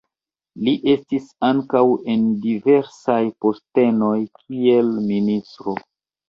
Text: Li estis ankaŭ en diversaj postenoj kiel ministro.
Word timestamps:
Li 0.67 0.71
estis 0.93 1.27
ankaŭ 1.49 1.83
en 2.13 2.23
diversaj 2.45 3.19
postenoj 3.47 4.15
kiel 4.41 4.91
ministro. 5.13 5.77